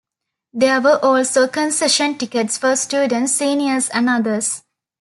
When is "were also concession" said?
0.81-2.17